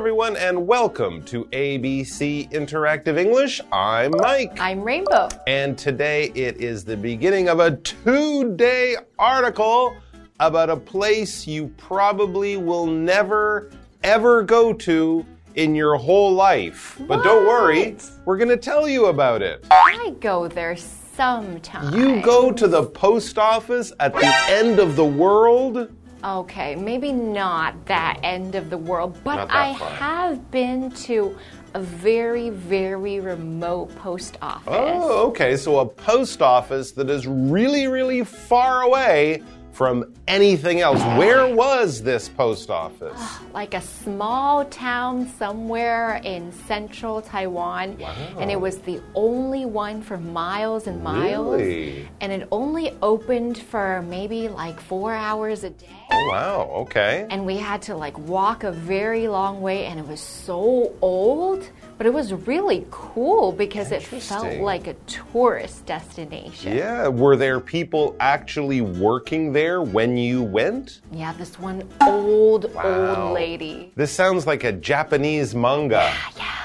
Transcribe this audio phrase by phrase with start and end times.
[0.00, 3.60] Hello, everyone, and welcome to ABC Interactive English.
[3.70, 4.58] I'm Mike.
[4.58, 5.28] I'm Rainbow.
[5.46, 9.94] And today it is the beginning of a two day article
[10.40, 13.70] about a place you probably will never,
[14.02, 15.26] ever go to
[15.56, 16.98] in your whole life.
[17.00, 19.66] But don't worry, we're going to tell you about it.
[19.70, 21.94] I go there sometimes.
[21.94, 25.90] You go to the post office at the end of the world?
[26.22, 31.36] Okay, maybe not that end of the world, but I have been to
[31.74, 34.66] a very, very remote post office.
[34.66, 35.56] Oh, okay.
[35.56, 39.42] So a post office that is really, really far away
[39.80, 41.00] from anything else.
[41.16, 43.16] Where was this post office?
[43.16, 47.96] Ah, like a small town somewhere in central Taiwan.
[48.38, 51.62] And it was the only one for miles and miles.
[51.62, 52.06] Really?
[52.20, 55.86] And it only opened for maybe like four hours a day.
[56.12, 56.70] Oh, wow.
[56.82, 57.26] Okay.
[57.30, 61.66] and we had to like walk a very long way and it was so old
[62.00, 67.08] but it was really cool because it felt like a tourist destination Yeah.
[67.08, 71.02] Were there people actually working there when you went?
[71.12, 73.24] yeah this one old Wow.
[73.26, 76.10] old lady This sounds like a Japanese manga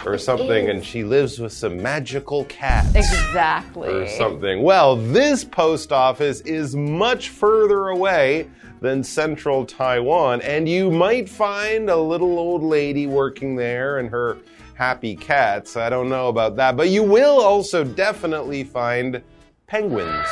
[0.06, 0.70] or something, is.
[0.70, 2.96] and she lives with some magical cats.
[2.96, 4.64] exactly or something.
[4.64, 8.48] Well, this post office is much further away
[8.80, 14.38] than central Taiwan, and you might find a little old lady working there and her
[14.76, 15.76] happy cats.
[15.78, 19.24] I don't know about that, but you will also definitely find
[19.68, 20.28] penguins.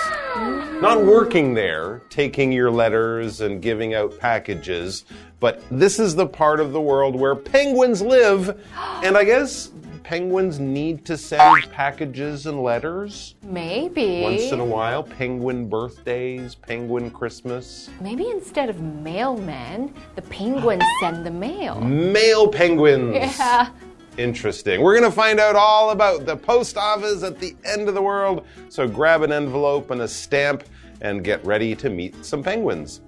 [0.81, 5.05] Not working there, taking your letters and giving out packages,
[5.39, 8.61] but this is the part of the world where penguins live,
[9.03, 9.71] and I guess
[10.03, 15.01] penguins need to send packages and letters maybe once in a while.
[15.01, 17.89] Penguin birthdays, penguin Christmas.
[18.01, 23.15] maybe instead of mailmen the penguins send the mail Male penguins.
[23.39, 23.69] yeah
[24.17, 24.81] Interesting.
[24.81, 28.01] We're going to find out all about the post office at the end of the
[28.01, 28.45] world.
[28.69, 30.63] So grab an envelope and a stamp
[31.01, 33.01] and get ready to meet some penguins.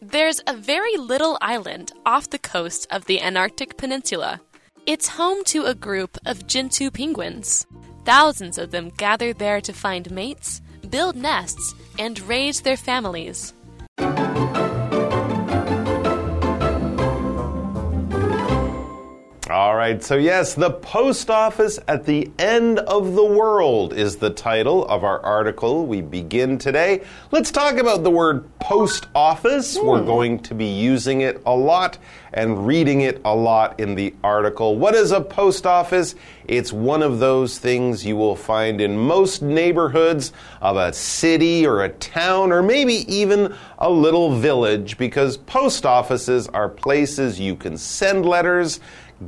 [0.00, 4.40] There's a very little island off the coast of the Antarctic Peninsula.
[4.86, 7.66] It's home to a group of Gentoo penguins.
[8.04, 13.52] Thousands of them gather there to find mates, build nests, and raise their families.
[19.56, 24.28] All right, so yes, the post office at the end of the world is the
[24.28, 25.86] title of our article.
[25.86, 27.04] We begin today.
[27.30, 29.78] Let's talk about the word post office.
[29.78, 30.06] We're hmm.
[30.06, 31.96] going to be using it a lot
[32.34, 34.76] and reading it a lot in the article.
[34.76, 36.16] What is a post office?
[36.46, 41.82] It's one of those things you will find in most neighborhoods of a city or
[41.82, 47.78] a town or maybe even a little village because post offices are places you can
[47.78, 48.80] send letters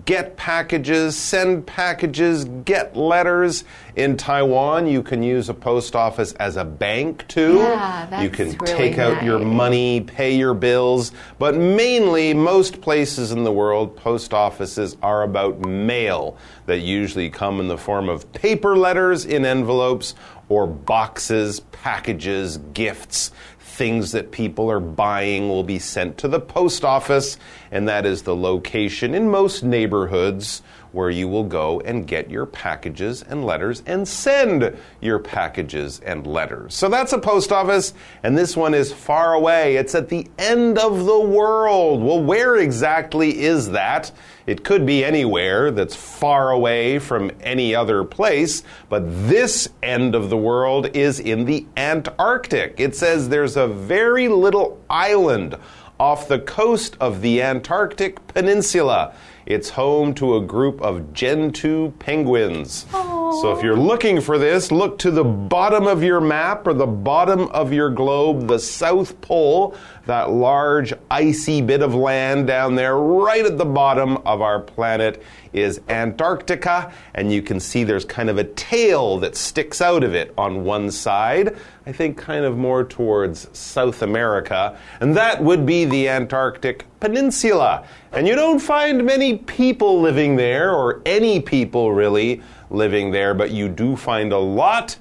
[0.04, 3.64] get packages, send packages, get letters.
[3.96, 7.56] In Taiwan, you can use a post office as a bank too.
[7.56, 13.32] Yeah, you can really take out your money, pay your bills, but mainly, most places
[13.32, 18.30] in the world, post offices are about mail that usually come in the form of
[18.32, 20.14] paper letters in envelopes
[20.48, 23.32] or boxes, packages, gifts
[23.78, 27.38] things that people are buying will be sent to the post office,
[27.70, 30.62] and that is the location in most neighborhoods
[30.92, 36.26] where you will go and get your packages and letters and send your packages and
[36.26, 36.74] letters.
[36.74, 39.76] So that's a post office, and this one is far away.
[39.76, 42.02] It's at the end of the world.
[42.02, 44.10] Well, where exactly is that?
[44.46, 50.30] It could be anywhere that's far away from any other place, but this end of
[50.30, 52.80] the world is in the Antarctic.
[52.80, 55.56] It says there's a very little island
[55.98, 59.14] off the coast of the Antarctic Peninsula.
[59.46, 62.86] It's home to a group of Gentoo penguins.
[63.30, 66.86] So if you're looking for this, look to the bottom of your map or the
[66.86, 69.76] bottom of your globe, the South Pole,
[70.06, 75.22] that large icy bit of land down there, right at the bottom of our planet,
[75.52, 76.92] is Antarctica.
[77.14, 80.64] And you can see there's kind of a tail that sticks out of it on
[80.64, 81.58] one side.
[81.86, 84.78] I think kind of more towards South America.
[85.00, 87.86] And that would be the Antarctic Peninsula.
[88.12, 93.50] And you don't find many people living there, or any people really living there, but
[93.50, 94.96] you do find a lot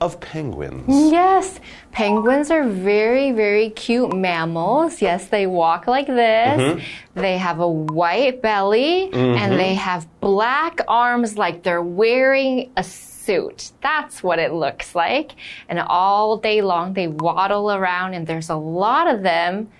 [0.00, 1.12] of penguins.
[1.12, 1.60] Yes,
[1.92, 5.00] penguins are very, very cute mammals.
[5.00, 6.60] Yes, they walk like this.
[6.60, 7.20] Mm-hmm.
[7.20, 13.72] They have a white belly and they have black arms like they're wearing a suit.
[13.80, 15.32] That's what it looks like.
[15.68, 19.70] And all day long, they waddle around, and there's a lot of them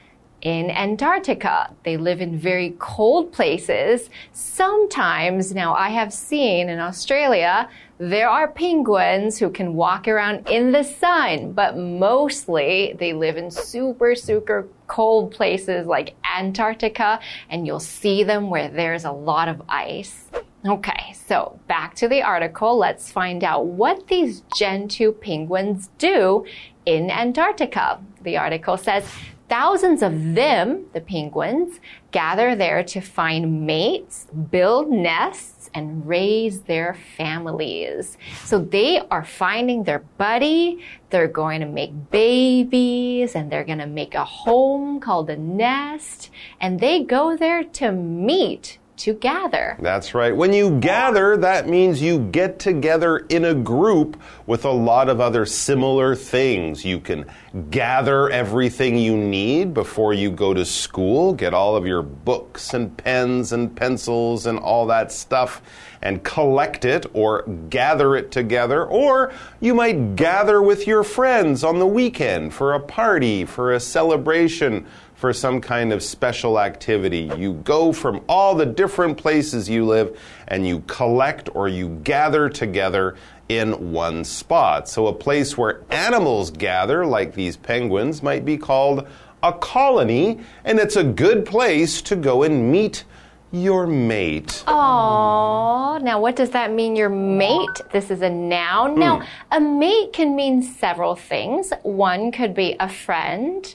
[0.45, 1.75] in Antarctica.
[1.85, 4.11] They live in very cold places.
[4.33, 7.69] Sometimes, now I have seen in Australia,
[7.99, 13.51] there are penguins who can walk around in the sun, but mostly they live in
[13.51, 19.63] super, super cold places like Antarctica, and you'll see them where there's a lot of
[19.69, 20.25] ice.
[20.67, 22.77] Okay, so back to the article.
[22.77, 26.45] Let's find out what these Gentoo penguins do
[26.85, 28.01] in Antarctica.
[28.23, 29.07] The article says
[29.49, 31.79] Thousands of them, the penguins,
[32.11, 38.17] gather there to find mates, build nests, and raise their families.
[38.45, 43.87] So they are finding their buddy, they're going to make babies, and they're going to
[43.87, 46.31] make a home called a nest,
[46.61, 49.77] and they go there to meet to gather.
[49.81, 50.35] That's right.
[50.37, 55.21] When you gather, that means you get together in a group with a lot of
[55.21, 56.85] other similar things.
[56.85, 57.27] You can
[57.71, 62.97] gather everything you need before you go to school, get all of your books and
[62.97, 65.61] pens and pencils and all that stuff
[66.05, 68.85] and collect it or gather it together.
[68.85, 73.81] Or you might gather with your friends on the weekend for a party, for a
[73.81, 74.87] celebration
[75.25, 77.31] for some kind of special activity.
[77.39, 82.51] You go from all the different places you live and you collect or you gather
[82.51, 83.17] together
[83.49, 84.87] in one spot.
[84.87, 89.09] So, a place where animals gather, like these penguins, might be called
[89.43, 93.05] a colony, and it's a good place to go and meet
[93.51, 94.63] your mate.
[94.67, 97.81] Oh, now what does that mean, your mate?
[97.93, 98.99] This is a noun.
[98.99, 99.25] Now, Hmm.
[99.53, 101.73] a mate can mean several things.
[101.83, 103.75] One could be a friend,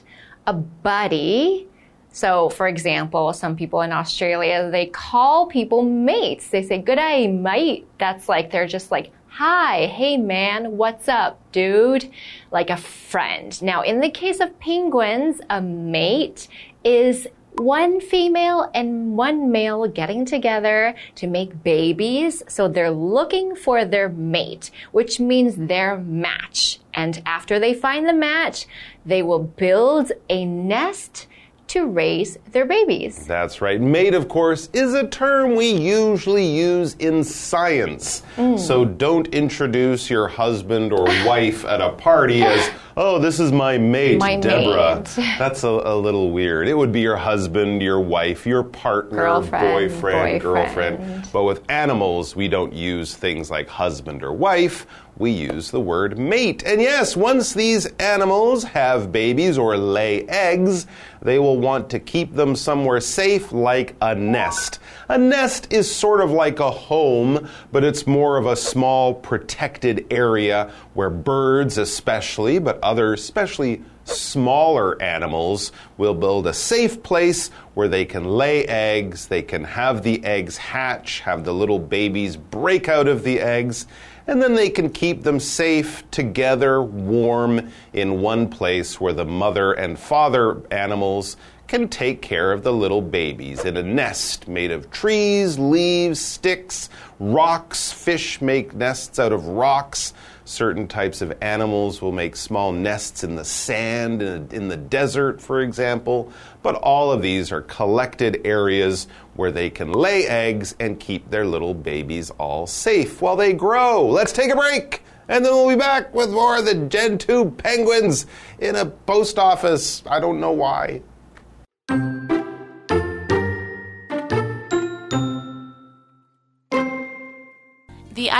[0.50, 1.68] a buddy.
[2.12, 6.48] So, for example, some people in Australia, they call people mates.
[6.48, 7.86] They say, good day, mate.
[7.98, 12.10] That's like, they're just like, hi, hey man, what's up, dude?
[12.50, 13.62] Like a friend.
[13.62, 16.48] Now, in the case of penguins, a mate
[16.82, 22.42] is one female and one male getting together to make babies.
[22.48, 26.80] So they're looking for their mate, which means their match.
[26.94, 28.66] And after they find the match,
[29.04, 31.26] they will build a nest
[31.70, 33.26] to raise their babies.
[33.26, 33.80] That's right.
[33.80, 38.24] Mate, of course, is a term we usually use in science.
[38.36, 38.58] Mm.
[38.58, 43.78] So don't introduce your husband or wife at a party as, oh, this is my
[43.78, 44.96] mate, My Deborah.
[44.96, 45.36] mate.
[45.38, 46.66] That's a, a little weird.
[46.66, 51.28] It would be your husband, your wife, your partner, Girlfriend, boyfriend, girlfriend.
[51.32, 54.86] But with animals, we don't use things like husband or wife.
[55.20, 56.62] We use the word mate.
[56.64, 60.86] And yes, once these animals have babies or lay eggs,
[61.20, 64.78] they will want to keep them somewhere safe, like a nest.
[65.10, 70.06] A nest is sort of like a home, but it's more of a small protected
[70.10, 77.88] area where birds, especially, but other, especially smaller animals will build a safe place where
[77.88, 82.88] they can lay eggs, they can have the eggs hatch, have the little babies break
[82.88, 83.86] out of the eggs,
[84.26, 89.72] and then they can keep them safe together, warm in one place where the mother
[89.72, 91.36] and father animals
[91.70, 96.90] can take care of the little babies in a nest made of trees, leaves, sticks,
[97.20, 97.92] rocks.
[97.92, 100.12] Fish make nests out of rocks.
[100.50, 105.60] Certain types of animals will make small nests in the sand, in, the desert, for
[105.60, 106.32] example.
[106.60, 111.46] But all of these are collected areas where they can lay eggs and keep their
[111.46, 114.04] little babies all safe while they grow.
[114.04, 118.26] Let's take a break, and then we'll be back with more of the Gentoo penguins
[118.58, 120.02] in a post office.
[120.04, 121.02] I don't know why.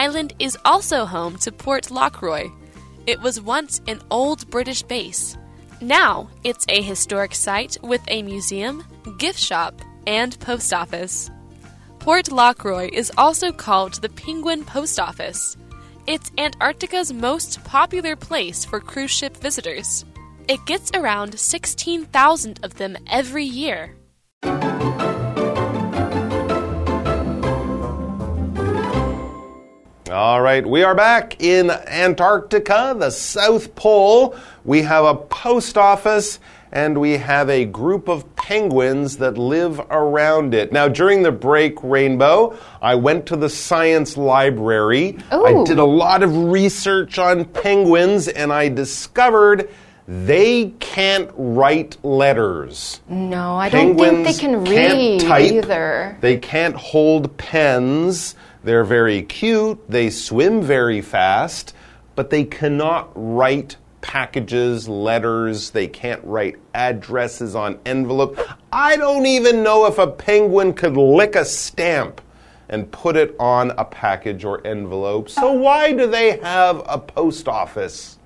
[0.01, 2.51] Island is also home to Port Lockroy.
[3.07, 5.37] It was once an old British base.
[5.83, 8.83] Now it's a historic site with a museum,
[9.19, 9.75] gift shop,
[10.07, 11.31] and post office.
[11.99, 15.59] Port Lockroy is also called the Penguin Post Office.
[16.07, 20.07] It's Antarctica's most popular place for cruise ship visitors.
[20.49, 24.00] It gets around 16,000 of them every year.
[30.11, 34.35] All right, we are back in Antarctica, the South Pole.
[34.65, 36.41] We have a post office
[36.73, 40.73] and we have a group of penguins that live around it.
[40.73, 45.17] Now, during the break, Rainbow, I went to the science library.
[45.31, 49.71] I did a lot of research on penguins and I discovered
[50.09, 53.01] they can't write letters.
[53.09, 55.53] No, I don't think they can can't read type.
[55.53, 56.19] either.
[56.21, 58.35] They can't hold pens.
[58.63, 59.91] They're very cute.
[59.91, 61.75] They swim very fast,
[62.15, 65.71] but they cannot write packages, letters.
[65.71, 68.39] They can't write addresses on envelope.
[68.73, 72.21] I don't even know if a penguin could lick a stamp
[72.69, 75.29] and put it on a package or envelope.
[75.29, 78.20] So why do they have a post office?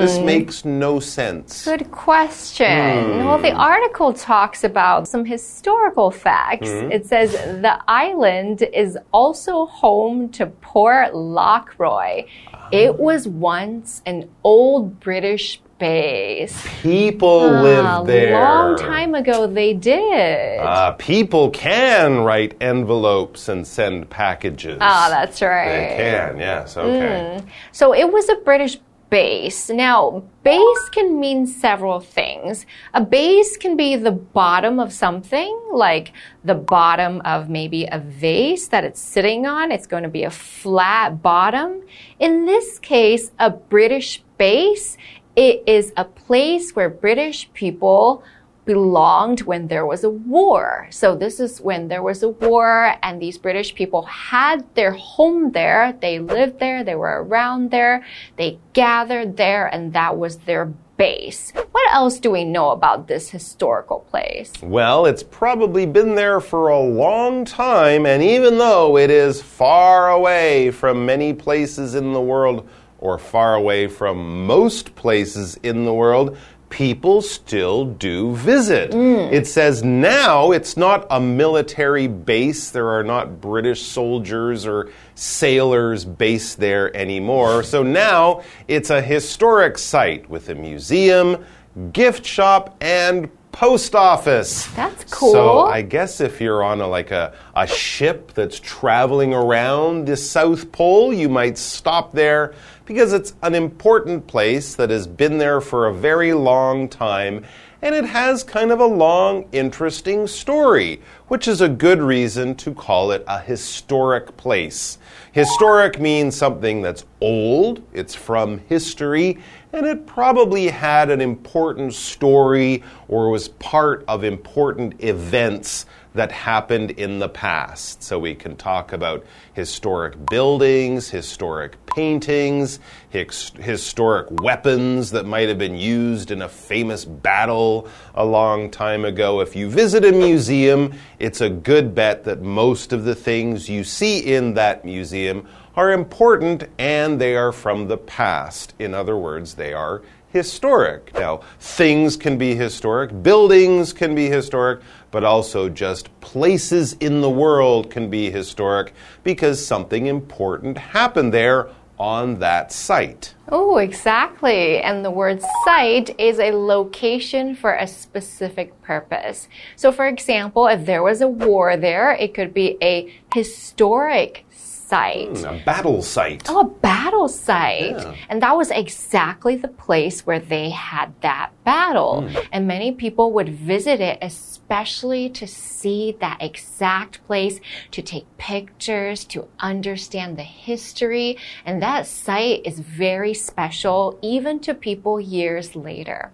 [0.00, 1.64] This makes no sense.
[1.64, 2.66] Good question.
[2.66, 3.24] Hmm.
[3.26, 6.68] Well, the article talks about some historical facts.
[6.68, 6.92] Hmm.
[6.92, 12.24] It says the island is also home to Port Lockroy.
[12.72, 16.66] It was once an old British base.
[16.82, 18.34] People Ah, live there.
[18.36, 20.58] A long time ago, they did.
[20.58, 24.78] Uh, people can write envelopes and send packages.
[24.80, 25.64] Ah, that's right.
[25.92, 25.96] Hmm.
[25.96, 27.40] They can, yes, okay.
[27.72, 28.78] So it was a British
[29.10, 29.70] base.
[29.70, 32.66] Now, base can mean several things.
[32.94, 36.12] A base can be the bottom of something, like
[36.44, 39.72] the bottom of maybe a vase that it's sitting on.
[39.72, 41.82] It's going to be a flat bottom.
[42.18, 44.96] In this case, a British base,
[45.36, 48.22] it is a place where British people
[48.68, 50.88] belonged when there was a war.
[50.90, 55.52] So this is when there was a war and these British people had their home
[55.52, 55.96] there.
[56.02, 56.84] They lived there.
[56.84, 58.04] They were around there.
[58.36, 60.66] They gathered there and that was their
[60.98, 61.50] base.
[61.72, 64.52] What else do we know about this historical place?
[64.60, 70.10] Well, it's probably been there for a long time, and even though it is far
[70.10, 75.94] away from many places in the world, or far away from most places in the
[75.94, 76.36] world,
[76.70, 78.90] people still do visit.
[78.90, 79.32] Mm.
[79.32, 82.70] It says now it's not a military base.
[82.70, 87.62] There are not British soldiers or sailors based there anymore.
[87.68, 91.44] So now it's a historic site with a museum,
[91.92, 94.66] gift shop, and post office.
[94.68, 95.32] That's cool.
[95.32, 100.16] So I guess if you're on a like a, a ship that's traveling around the
[100.16, 102.54] South Pole, you might stop there
[102.88, 107.44] because it's an important place that has been there for a very long time
[107.82, 112.74] and it has kind of a long, interesting story, which is a good reason to
[112.74, 114.98] call it a historic place.
[115.30, 119.38] Historic means something that's old, it's from history,
[119.72, 125.86] and it probably had an important story or was part of important events
[126.18, 128.02] that happened in the past.
[128.02, 135.58] So we can talk about historic buildings, historic paintings, his- historic weapons that might have
[135.58, 139.40] been used in a famous battle a long time ago.
[139.40, 143.84] If you visit a museum, it's a good bet that most of the things you
[143.84, 145.46] see in that museum
[145.76, 148.74] are important and they are from the past.
[148.80, 151.12] In other words, they are historic.
[151.14, 154.80] Now, things can be historic, buildings can be historic,
[155.10, 158.92] but also just places in the world can be historic
[159.24, 163.34] because something important happened there on that site.
[163.48, 164.78] Oh, exactly.
[164.80, 169.48] And the word site is a location for a specific purpose.
[169.74, 174.44] So, for example, if there was a war there, it could be a historic
[174.88, 175.38] site.
[175.38, 176.48] Hmm, a battle site.
[176.48, 177.90] Oh, a battle site.
[177.90, 178.14] Yeah.
[178.28, 182.22] And that was exactly the place where they had that battle.
[182.22, 182.36] Hmm.
[182.52, 189.24] And many people would visit it, especially to see that exact place, to take pictures,
[189.26, 191.36] to understand the history.
[191.64, 196.32] And that site is very special, even to people years later.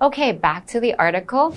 [0.00, 1.56] Okay, back to the article.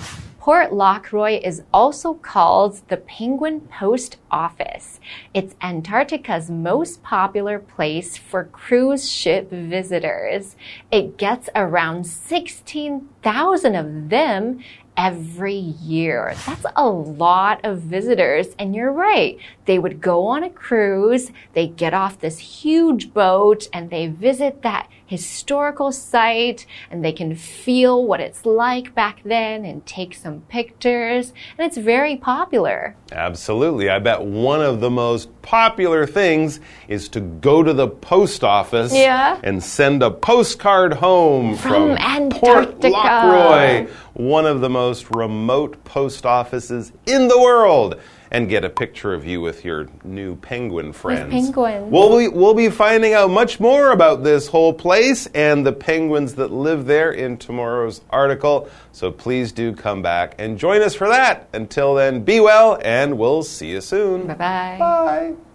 [0.50, 5.00] Port Lockroy is also called the Penguin Post Office.
[5.32, 10.56] It's Antarctica's most popular place for cruise ship visitors.
[10.92, 14.64] It gets around 16,000 of them
[14.98, 16.34] every year.
[16.46, 18.48] That's a lot of visitors.
[18.60, 19.38] And you're right.
[19.66, 24.62] They would go on a cruise, they get off this huge boat, and they visit
[24.64, 30.42] that historical site, and they can feel what it's like back then and take some
[30.42, 31.34] pictures.
[31.58, 32.96] And it's very popular.
[33.12, 33.90] Absolutely.
[33.90, 38.94] I bet one of the most popular things is to go to the post office
[38.94, 39.40] Yeah.
[39.44, 42.90] and send a postcard home From from, Port Antarctica.
[42.90, 43.88] Lockroy,
[44.20, 48.00] one of the most remote post offices in the world.
[48.32, 51.32] And get a picture of you with your new penguin friends.
[51.32, 51.92] penguins.
[51.92, 56.36] We'll be, we'll be finding out much more about this whole place and the penguins
[56.36, 58.70] that live there in tomorrow's article.
[58.92, 61.50] So please do come back and join us for that.
[61.54, 64.28] Until then, be well, and we'll see you soon.
[64.28, 64.78] Bye bye.
[64.78, 65.49] Bye.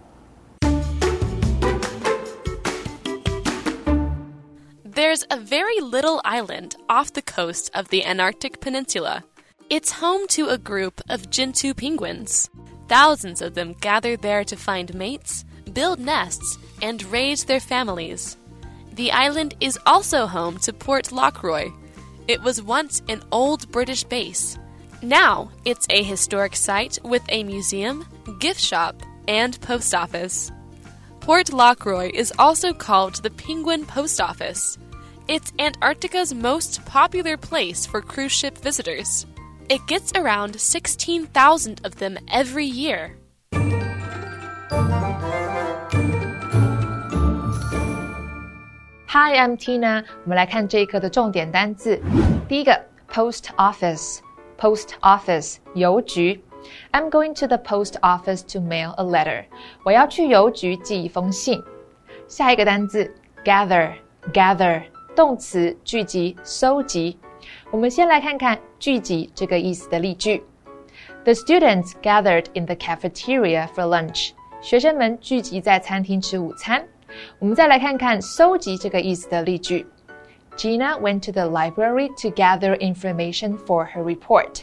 [5.15, 9.23] There's a very little island off the coast of the Antarctic Peninsula.
[9.69, 12.49] It's home to a group of Gentoo penguins.
[12.89, 18.35] Thousands of them gather there to find mates, build nests, and raise their families.
[18.91, 21.71] The island is also home to Port Lockroy.
[22.27, 24.57] It was once an old British base.
[25.01, 28.05] Now it's a historic site with a museum,
[28.39, 30.51] gift shop, and post office.
[31.21, 34.77] Port Lockroy is also called the Penguin Post Office.
[35.26, 39.26] It's Antarctica's most popular place for cruise ship visitors.
[39.68, 43.16] It gets around 16,000 of them every year.
[49.06, 50.04] Hi, I'm Tina。
[50.24, 52.00] 我们来看这一课的重点单字。
[52.48, 56.42] 第一个，post office，post office 邮局。
[56.92, 59.44] I'm going to the post office to mail a letter。
[59.84, 61.62] 我要去邮局寄一封信。
[62.28, 63.12] 下一个单字，
[63.44, 64.82] gather，gather
[65.14, 67.18] 动词，聚集、收集。
[67.70, 70.42] 我们先来看看聚集这个意思的例句。
[71.24, 74.30] The students gathered in the cafeteria for lunch。
[74.60, 76.84] 学生们聚集在餐厅吃午餐。
[77.38, 79.86] 我们再来看看收集这个意思的例句。
[80.56, 84.62] Gina went to the library to gather information for her report.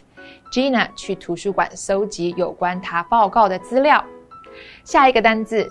[0.52, 4.04] Gina 去图书馆搜集有关她报告的资料。
[4.84, 5.68] 下一个单字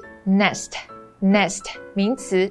[1.20, 2.50] nest，nest 名词，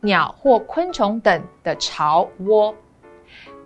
[0.00, 2.74] 鸟或昆虫等的巢窝。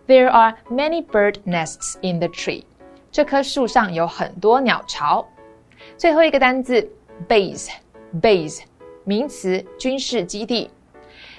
[0.06, 2.64] There are many bird nests in the tree.
[3.12, 5.26] 这棵树上有很多鸟巢。
[5.96, 6.90] 最后一个单字
[7.28, 8.62] base，base
[9.04, 10.70] 名词，军事基地。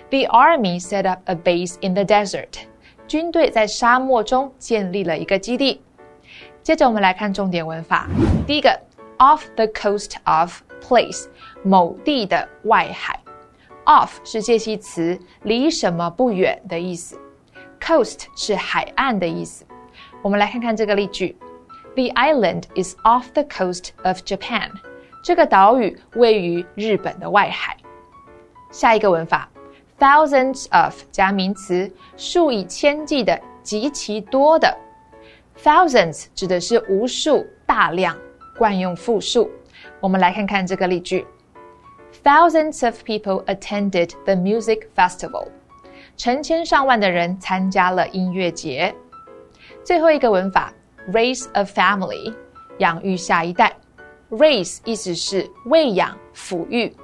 [0.09, 2.65] The army set up a base in the desert.
[3.07, 5.81] 军队在沙漠中建立了一个基地。
[6.63, 8.07] 接着我们来看重点文法。
[8.45, 8.79] 第一个，
[9.17, 11.26] off the coast of place，
[11.62, 13.18] 某地的外海。
[13.84, 17.16] off 是介系词，离什么不远的意思。
[17.80, 19.64] coast 是海岸的意思。
[20.22, 21.36] 我们来看看这个例句
[21.94, 24.70] ：The island is off the coast of Japan.
[25.22, 27.76] 这个岛屿位于日本的外海。
[28.72, 29.48] 下一个文法
[29.98, 34.76] ，thousands of 加名词，数以千计的，极其多的。
[35.62, 38.16] thousands 指的是无数、大量，
[38.58, 39.48] 惯用复数。
[40.05, 41.25] 我们来看看这个例句：
[42.23, 45.47] Thousands of people attended the music festival.
[46.17, 48.93] 成千上万的人参加了音乐节。
[49.83, 50.73] 最后一个文法，
[51.11, 52.33] raise a family，
[52.79, 53.73] 养育下一代。
[54.29, 56.95] raise 意思是喂养、抚育，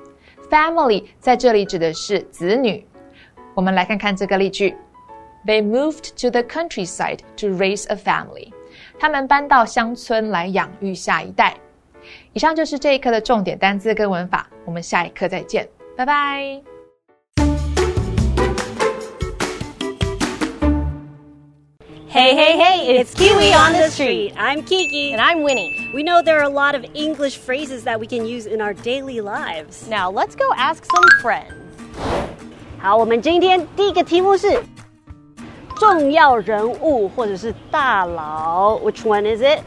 [0.49, 2.85] family 在这里指的是子女。
[3.53, 4.75] 我们来看看这个例句：
[5.45, 8.53] They moved to the countryside to raise a family。
[8.99, 11.57] 他们搬到乡村来养育下一代。
[12.32, 16.62] 以上就是这一课的重点单词跟文法，我们下一课再见，拜拜。
[22.14, 24.34] Hey, hey, hey, it's Kiwi on the street.
[24.36, 25.14] I'm Kiki.
[25.14, 25.90] And I'm Winnie.
[25.94, 28.74] We know there are a lot of English phrases that we can use in our
[28.74, 29.88] daily lives.
[29.88, 31.54] Now let's go ask some friends.
[32.78, 34.62] 好，我们今天第一个题目是
[35.76, 38.78] 重要人物或者是大佬。
[38.80, 39.60] Which one is it?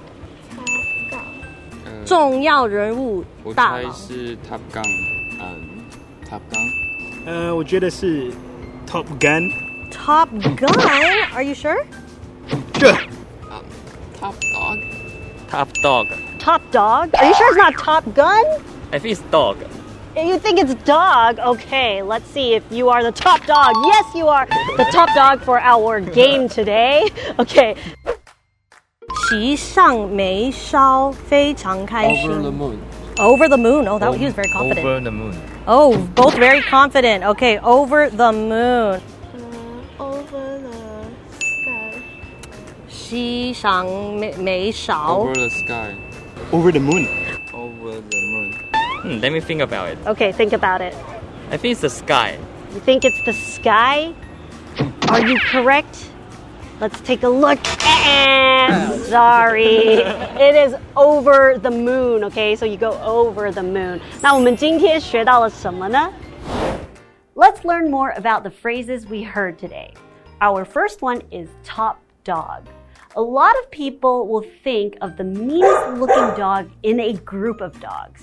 [2.04, 3.90] 重要人物我大佬。
[3.90, 4.84] 猜是 Top Gun，
[5.40, 5.84] 嗯，
[6.28, 8.30] Top Gun，呃，我觉得是
[8.86, 9.52] Top Gun。
[9.90, 11.32] Top Gun?
[11.32, 11.84] Are you sure?
[12.72, 12.98] Top
[14.20, 16.06] Dog。Top Dog。
[16.38, 17.14] Top Dog?
[17.14, 18.44] Are you sure it's not Top Gun?
[18.92, 19.56] I think it's dog。
[20.16, 21.38] You think it's dog?
[21.38, 23.74] Okay, let's see if you are the top dog.
[23.86, 27.08] Yes, you are the top dog for our game today.
[27.38, 27.76] Okay.
[29.30, 32.30] 席上眉梢，非常开心。
[32.30, 32.78] Over the moon。
[33.16, 33.88] Over the moon.
[33.88, 34.84] Oh, that he was very confident.
[34.84, 35.34] Over the moon。
[35.66, 37.24] Oh, both very confident.
[37.24, 39.00] Okay, over the moon.
[39.98, 41.06] over the
[41.38, 41.94] sky.
[42.88, 43.86] 席上
[44.18, 45.94] 眉眉梢 Over。the sky。
[46.52, 47.08] Over the moon.
[47.52, 49.96] Over the moon。Hmm, let me think about it.
[50.06, 50.94] Okay, think about it.
[51.50, 52.36] I think it's the sky.
[52.74, 54.12] You think it's the sky?
[55.08, 56.10] Are you correct?
[56.80, 57.58] Let's take a look.
[57.84, 60.00] Eh, Sorry.
[60.38, 62.56] It is over the moon, okay?
[62.56, 64.00] So you go over the moon.
[64.22, 66.10] 那我们今天学到了什么呢?
[67.34, 69.92] Let's learn more about the phrases we heard today.
[70.40, 72.64] Our first one is top dog.
[73.16, 77.78] A lot of people will think of the meanest looking dog in a group of
[77.80, 78.22] dogs.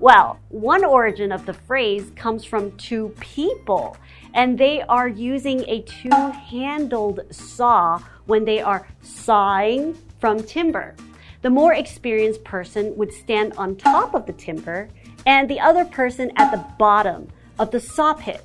[0.00, 3.96] Well, one origin of the phrase comes from two people,
[4.32, 10.94] and they are using a two handled saw when they are sawing from timber.
[11.42, 14.88] The more experienced person would stand on top of the timber,
[15.26, 17.26] and the other person at the bottom
[17.58, 18.44] of the saw pit.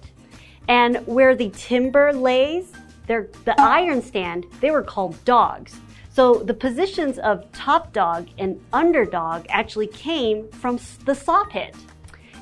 [0.68, 2.72] And where the timber lays,
[3.06, 3.28] the
[3.60, 5.80] iron stand, they were called dogs.
[6.14, 11.76] So the positions of top dog and underdog actually came from the saw pit.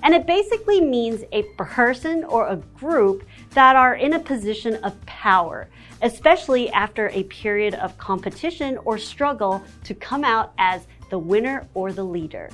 [0.04, 5.00] And it basically means a person or a group that are in a position of
[5.06, 5.70] power,
[6.02, 11.94] especially after a period of competition or struggle to come out as the winner or
[11.94, 12.50] the leader.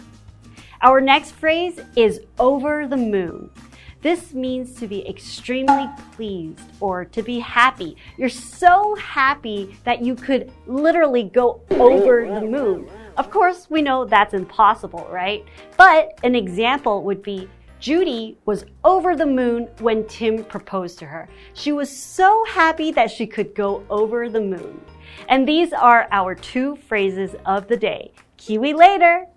[0.84, 3.50] Our next phrase is over the moon.
[4.02, 7.98] This means to be extremely pleased or to be happy.
[8.18, 12.90] You're so happy that you could literally go over the moon.
[13.18, 15.44] Of course, we know that's impossible, right?
[15.78, 21.28] But an example would be Judy was over the moon when Tim proposed to her.
[21.54, 24.82] She was so happy that she could go over the moon.
[25.30, 28.12] And these are our two phrases of the day.
[28.38, 29.28] Kiwi later!